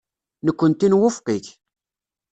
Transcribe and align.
Nekkenti 0.45 0.87
nwufeq-ik. 0.89 1.47